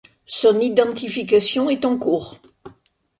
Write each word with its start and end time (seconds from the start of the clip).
Son 0.25 0.59
identification 0.59 1.69
est 1.69 1.85
en 1.85 1.95
cours. 1.99 2.39